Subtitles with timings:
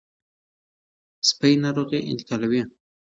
[1.29, 2.61] سپي ناروغي انتقالوي.